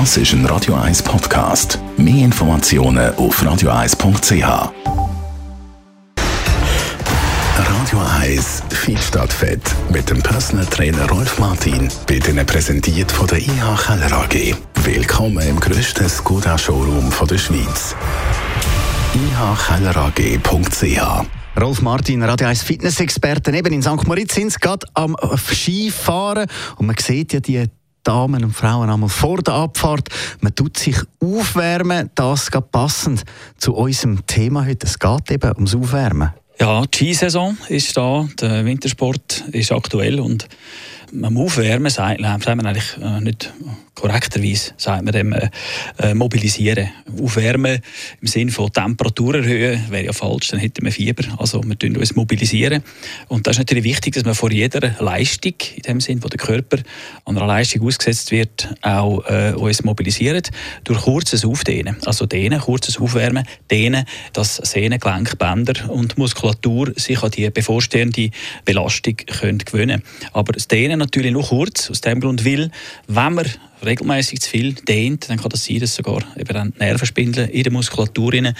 Das 0.00 0.16
ist 0.16 0.32
ein 0.32 0.44
Radio 0.46 0.74
1 0.74 1.04
Podcast. 1.04 1.78
Mehr 1.96 2.24
Informationen 2.24 3.14
auf 3.14 3.40
radio1.ch. 3.40 4.72
Radio 7.56 8.00
1 8.20 8.64
Fit 8.70 8.98
statt 8.98 9.32
Fett 9.32 9.62
mit 9.90 10.10
dem 10.10 10.20
Personal 10.20 10.66
Trainer 10.66 11.08
Rolf 11.08 11.38
Martin 11.38 11.88
wird 12.08 12.26
Ihnen 12.26 12.44
präsentiert 12.44 13.12
von 13.12 13.28
der 13.28 13.38
IH 13.38 13.84
Keller 13.86 14.10
AG. 14.10 14.56
Willkommen 14.82 15.46
im 15.46 15.60
grössten 15.60 16.08
Skoda-Showroom 16.08 17.12
der 17.30 17.38
Schweiz. 17.38 17.94
ihkellerag.ch 19.14 21.00
Rolf 21.60 21.82
Martin, 21.82 22.24
Radio 22.24 22.48
1 22.48 22.64
Fitness-Experte. 22.64 23.56
Eben 23.56 23.72
in 23.72 23.80
St. 23.80 24.08
Moritz 24.08 24.34
sind 24.34 24.50
sie 24.50 24.58
gerade 24.58 24.88
am 24.94 25.16
Skifahren 25.36 26.48
und 26.78 26.86
man 26.86 26.96
sieht 26.98 27.32
ja 27.32 27.38
die 27.38 27.68
Damen 28.04 28.44
und 28.44 28.52
Frauen 28.52 28.90
einmal 28.90 29.08
vor 29.08 29.38
der 29.38 29.54
Abfahrt. 29.54 30.08
Man 30.40 30.54
tut 30.54 30.78
sich 30.78 30.96
aufwärmen, 31.20 32.10
das 32.14 32.50
geht 32.50 32.70
passend 32.70 33.24
zu 33.56 33.74
unserem 33.74 34.24
Thema 34.26 34.66
heute. 34.66 34.86
Es 34.86 34.98
geht 34.98 35.30
eben 35.30 35.52
ums 35.54 35.74
Aufwärmen. 35.74 36.32
Ja, 36.60 36.82
die 36.86 36.96
Skisaison 36.96 37.58
ist 37.68 37.96
da, 37.96 38.28
der 38.40 38.64
Wintersport 38.64 39.44
ist 39.50 39.72
aktuell 39.72 40.20
und 40.20 40.48
am 41.22 41.36
Aufwärmen 41.36 41.90
sagt, 41.90 42.20
sagt 42.20 42.46
man 42.46 42.66
eigentlich 42.66 42.96
äh, 43.02 43.20
nicht 43.20 43.52
korrekterweise 43.94 44.72
sagt 44.76 45.04
man 45.04 45.12
dem 45.12 45.32
äh, 45.32 45.50
äh, 45.98 46.14
mobilisieren. 46.14 46.88
Aufwärmen 47.22 47.80
im 48.20 48.26
Sinne 48.26 48.50
von 48.50 48.72
Temperatur 48.72 49.36
erhöhen 49.36 49.84
wäre 49.90 50.06
ja 50.06 50.12
falsch, 50.12 50.48
dann 50.48 50.60
hätten 50.60 50.84
wir 50.84 50.92
Fieber. 50.92 51.24
Also 51.38 51.62
wir 51.64 51.78
tun 51.78 51.96
uns 51.96 52.16
mobilisieren. 52.16 52.82
Und 53.28 53.46
das 53.46 53.54
ist 53.54 53.60
natürlich 53.60 53.84
wichtig, 53.84 54.14
dass 54.14 54.24
man 54.24 54.34
vor 54.34 54.50
jeder 54.50 54.94
Leistung, 54.98 55.54
in 55.76 55.82
dem 55.82 56.00
Sinn, 56.00 56.22
wo 56.22 56.28
der 56.28 56.38
Körper 56.38 56.78
an 57.24 57.36
einer 57.36 57.46
Leistung 57.46 57.86
ausgesetzt 57.86 58.30
wird, 58.30 58.74
auch 58.82 59.24
äh, 59.26 59.52
uns 59.56 59.84
mobilisieren. 59.84 60.42
Durch 60.82 61.02
kurzes 61.02 61.44
Aufdehnen, 61.44 61.96
also 62.04 62.26
dehnen, 62.26 62.60
kurzes 62.60 62.98
Aufwärmen, 62.98 63.46
dehnen, 63.70 64.04
dass 64.32 64.56
Sehnengelenk, 64.56 65.38
Bänder 65.38 65.88
und 65.88 66.18
Muskulatur 66.18 66.43
sich 66.96 67.22
an 67.22 67.30
die 67.30 67.50
bevorstehende 67.50 68.30
Belastung 68.64 69.16
können 69.16 69.58
gewöhnen. 69.58 70.02
Aber 70.32 70.52
das 70.52 70.68
Dehnen 70.68 70.98
natürlich 70.98 71.32
nur 71.32 71.44
kurz, 71.44 71.90
aus 71.90 72.00
dem 72.00 72.20
Grund, 72.20 72.44
weil, 72.44 72.70
wenn 73.08 73.34
man 73.34 73.46
regelmäßig 73.84 74.40
zu 74.40 74.50
viel 74.50 74.74
dehnt, 74.74 75.28
dann 75.28 75.38
kann 75.38 75.50
das 75.50 75.64
sein, 75.64 75.80
dass 75.80 75.94
sogar 75.94 76.22
eben 76.36 76.72
die 76.72 76.78
Nervenspindel 76.78 77.48
in 77.48 77.62
der 77.62 77.72
Muskulatur 77.72 78.34
äh, 78.34 78.52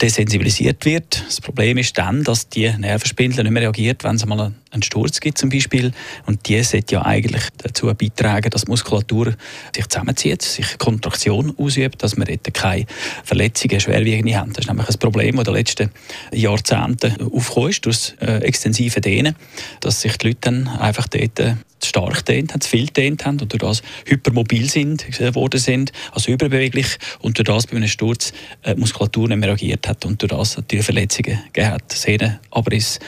desensibilisiert 0.00 0.84
wird. 0.84 1.24
Das 1.26 1.40
Problem 1.40 1.78
ist 1.78 1.96
dann, 1.96 2.24
dass 2.24 2.48
die 2.48 2.70
Nervenspindel 2.70 3.44
nicht 3.44 3.52
mehr 3.52 3.62
reagiert, 3.62 4.04
wenn 4.04 4.16
es 4.16 4.26
mal 4.26 4.52
einen 4.70 4.82
Sturz 4.82 5.20
gibt 5.20 5.38
zum 5.38 5.48
Beispiel. 5.48 5.92
Und 6.26 6.48
die 6.48 6.62
sollte 6.62 6.96
ja 6.96 7.04
eigentlich 7.04 7.42
dazu 7.58 7.86
beitragen, 7.86 8.50
dass 8.50 8.62
die 8.62 8.70
Muskulatur 8.70 9.34
sich 9.74 9.86
zusammenzieht, 9.88 10.42
sich 10.42 10.78
Kontraktion 10.78 11.54
ausübt, 11.56 12.02
dass 12.02 12.16
wir 12.16 12.24
dort 12.24 12.54
keine 12.54 12.86
Verletzungen, 13.24 13.80
schwerwiegende 13.80 14.36
haben. 14.36 14.52
Das 14.52 14.64
ist 14.64 14.68
nämlich 14.68 14.88
ein 14.88 14.98
Problem, 14.98 15.36
das 15.36 15.46
in 15.46 15.52
den 15.52 15.54
letzten 15.54 15.90
Jahrzehnten 16.32 17.30
aufgekommen 17.32 17.70
ist, 17.70 17.84
durch 17.86 18.14
das 18.18 18.28
äh, 18.28 18.42
extensive 18.42 19.00
Dehnen, 19.00 19.34
dass 19.80 20.00
sich 20.00 20.16
die 20.18 20.28
Leute 20.28 20.38
dann 20.42 20.68
einfach 20.68 21.08
dort 21.08 21.40
äh, 21.40 21.54
zu 21.80 21.88
stark 21.88 22.24
dehnt 22.24 22.52
haben, 22.52 22.60
zu 22.60 22.70
viel 22.70 22.86
dehnt 22.86 23.24
haben 23.24 23.40
und 23.40 23.52
durch 23.52 23.60
das 23.60 23.82
hypermobil 24.06 24.68
sind, 24.68 25.06
geworden 25.06 25.60
sind, 25.60 25.92
also 26.12 26.30
überbeweglich 26.30 26.98
und 27.20 27.38
durch 27.38 27.46
das 27.46 27.66
bei 27.66 27.76
einem 27.76 27.88
Sturz 27.88 28.32
äh, 28.62 28.74
Muskulatur 28.74 29.28
nicht 29.28 29.38
mehr 29.38 29.48
reagiert 29.48 29.88
hat 29.88 30.04
und 30.04 30.20
durch 30.22 30.30
das 30.30 30.56
natürlich 30.56 30.84
Verletzungen 30.84 31.38
gegeben 31.52 31.72
hat, 31.72 31.92
Sehnenabriss, 31.92 32.98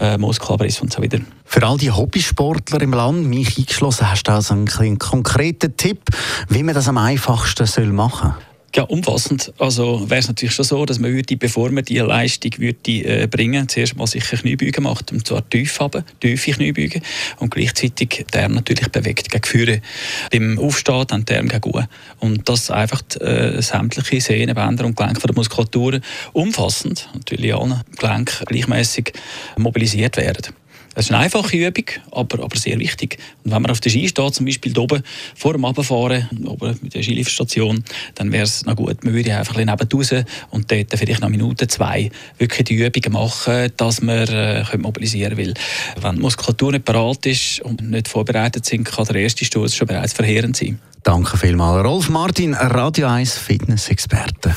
äh, 0.00 0.18
Muskelabriss 0.18 0.80
und 0.80 0.92
so 0.92 1.02
weiter. 1.02 1.18
Für 1.44 1.62
all 1.66 1.76
die 1.76 1.90
Hobbysportler 1.90 2.80
im 2.80 2.92
Land, 2.92 3.26
mich 3.26 3.58
eingeschlossen, 3.58 4.10
hast 4.10 4.24
du 4.24 4.32
also 4.32 4.54
einen 4.54 4.98
konkreten 4.98 5.76
Tipp, 5.76 6.00
wie 6.48 6.62
man 6.62 6.74
das 6.74 6.88
am 6.88 6.98
einfachsten 6.98 7.94
machen 7.94 8.30
soll? 8.30 8.53
Ja, 8.76 8.82
umfassend. 8.82 9.52
Also 9.58 10.10
wäre 10.10 10.18
es 10.18 10.26
natürlich 10.26 10.52
schon 10.52 10.64
so, 10.64 10.84
dass 10.84 10.98
man 10.98 11.12
würde, 11.12 11.36
bevor 11.36 11.70
man 11.70 11.84
diese 11.84 12.02
Leistung 12.02 12.50
würde, 12.58 12.90
äh, 12.90 13.28
bringen 13.28 13.68
zuerst 13.68 13.96
mal 13.96 14.08
sicher 14.08 14.36
Kniebeugen 14.36 14.82
macht, 14.82 15.12
und 15.12 15.24
zwar 15.24 15.48
tief 15.48 15.78
haben, 15.78 16.02
tiefe 16.18 16.50
Kniebeugen 16.50 17.00
und 17.38 17.54
gleichzeitig 17.54 18.26
der 18.32 18.48
natürlich 18.48 18.88
bewegt 18.88 19.30
gegen 19.30 19.44
Führe. 19.44 19.80
Beim 20.32 20.58
Aufstehen 20.58 21.04
dann 21.06 21.24
der 21.24 21.44
gegen 21.44 21.72
Uhr. 21.72 21.88
Und 22.18 22.48
das 22.48 22.68
einfach 22.72 23.02
äh, 23.20 23.62
sämtliche 23.62 24.20
Sehnen, 24.20 24.56
Bänder 24.56 24.86
und 24.86 24.96
Gelenke 24.96 25.20
der 25.24 25.36
Muskulatur 25.36 26.00
umfassend, 26.32 27.08
natürlich 27.14 27.54
alle 27.54 27.82
Gelenke 27.96 28.44
gleichmäßig 28.44 29.12
mobilisiert 29.56 30.16
werden. 30.16 30.52
Das 30.94 31.06
ist 31.06 31.12
eine 31.12 31.24
einfache 31.24 31.56
Übung, 31.56 31.84
aber, 32.12 32.44
aber 32.44 32.56
sehr 32.56 32.78
wichtig. 32.78 33.18
Und 33.44 33.52
wenn 33.52 33.62
man 33.62 33.70
auf 33.70 33.80
der 33.80 33.90
Ski 33.90 34.08
steht, 34.08 34.34
zum 34.34 34.46
Beispiel 34.46 34.76
oben 34.78 35.02
vor 35.34 35.52
dem 35.52 35.64
Abfahren, 35.64 36.28
oben 36.46 36.78
mit 36.82 36.94
der 36.94 37.02
Skiliftstation, 37.02 37.84
dann 38.14 38.32
wäre 38.32 38.44
es 38.44 38.64
noch 38.64 38.76
gut, 38.76 39.04
man 39.04 39.14
würde 39.14 39.36
einfach 39.36 39.56
ein 39.56 39.66
bisschen 39.76 40.24
und 40.50 40.70
dort 40.70 40.96
vielleicht 40.96 41.20
noch 41.20 41.28
Minuten, 41.28 41.68
zwei 41.68 42.10
wirklich 42.38 42.64
die 42.64 42.74
Übungen 42.74 43.12
machen, 43.12 43.72
dass 43.76 44.02
man 44.02 44.28
äh, 44.28 44.64
mobilisieren 44.78 45.36
will. 45.36 45.54
Wenn 46.00 46.16
die 46.16 46.22
Muskulatur 46.22 46.72
nicht 46.72 46.84
bereit 46.84 47.26
ist 47.26 47.60
und 47.60 47.82
nicht 47.82 48.08
vorbereitet 48.08 48.64
sind, 48.64 48.84
kann 48.84 49.04
der 49.06 49.16
erste 49.16 49.44
Stoß 49.44 49.74
schon 49.74 49.86
bereits 49.86 50.12
verheerend 50.12 50.56
sein. 50.56 50.78
Danke 51.02 51.36
vielmals. 51.36 51.84
Rolf 51.84 52.08
Martin, 52.08 52.54
Radio 52.54 53.08
1 53.08 53.36
Fitness-Experte. 53.36 54.56